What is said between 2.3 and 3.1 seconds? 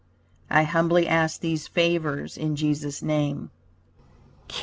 in Jesus